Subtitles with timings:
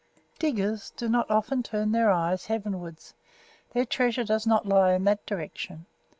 [0.39, 3.13] Diggers do not often turn their eyes heavenwards;
[3.73, 5.85] their treasure does not lie in that direction.